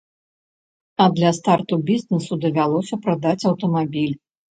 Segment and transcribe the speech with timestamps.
[1.03, 4.17] А для старту бізнэсу давялося прадаць аўтамабіль.